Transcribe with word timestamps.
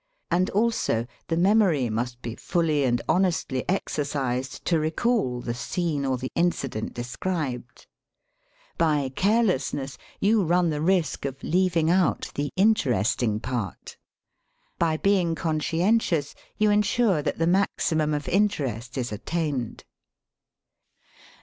And 0.31 0.49
also, 0.49 1.05
the 1.27 1.37
memory 1.37 1.87
must 1.87 2.23
be 2.23 2.33
fully 2.33 2.85
and 2.85 3.03
honestly 3.07 3.63
ex 3.69 3.97
ercised 3.97 4.63
to 4.63 4.79
recall 4.79 5.41
the 5.41 5.53
scene 5.53 6.07
or 6.07 6.17
the 6.17 6.31
incident 6.33 6.95
de 6.95 7.03
scribed. 7.03 7.85
By 8.79 9.09
carelessness 9.09 9.99
you 10.19 10.43
run 10.43 10.71
the 10.71 10.81
risk 10.81 11.23
of 11.23 11.35
50 11.35 11.51
SELF 11.51 11.53
AND 11.53 11.59
SELF 11.59 11.75
MANAGEMENT 11.75 11.75
"leaving 11.75 12.01
out 12.01 12.31
the 12.33 12.51
interestinfj 12.57 13.41
part," 13.43 13.97
By 14.79 14.97
being 14.97 15.35
conscientious 15.35 16.33
you 16.57 16.71
ensure 16.71 17.21
that 17.21 17.37
the 17.37 17.45
maximum 17.45 18.15
of 18.15 18.27
in 18.27 18.49
terest 18.49 18.97
is 18.97 19.11
attained. 19.11 19.83